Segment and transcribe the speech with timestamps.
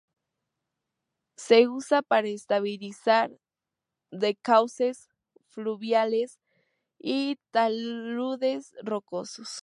[1.35, 3.39] Se usa para estabilización
[4.11, 5.07] de cauces
[5.47, 6.39] fluviales
[6.99, 9.51] y taludes rocosos.